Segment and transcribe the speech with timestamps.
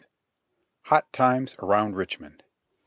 [0.85, 2.41] HOT TIME;S around RICHMOND.